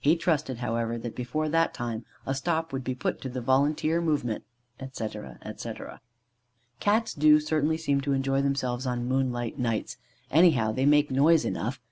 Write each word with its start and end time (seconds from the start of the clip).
He 0.00 0.16
trusted, 0.16 0.56
however, 0.58 0.98
that 0.98 1.14
before 1.14 1.48
that 1.50 1.72
time 1.72 2.04
a 2.26 2.34
stop 2.34 2.72
would 2.72 2.82
be 2.82 2.96
put 2.96 3.20
to 3.20 3.28
the 3.28 3.40
Volunteer 3.40 4.00
movement," 4.00 4.42
etc., 4.80 5.38
etc. 5.44 6.00
Cats 6.80 7.14
do 7.14 7.38
certainly 7.38 7.78
seem 7.78 8.00
to 8.00 8.12
enjoy 8.12 8.42
themselves 8.42 8.86
on 8.86 9.06
moonlight 9.06 9.56
nights, 9.56 9.96
anyhow 10.32 10.72
they 10.72 10.84
make 10.84 11.12
noise 11.12 11.44
enough. 11.44 11.80